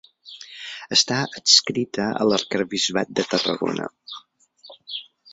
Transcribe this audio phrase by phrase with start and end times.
[0.95, 3.85] Està adscrita a l'Arquebisbat de Tarragona.